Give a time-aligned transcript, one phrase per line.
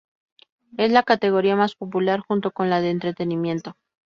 [0.77, 3.75] Es la categoría más popular junto con la de entretenimiento.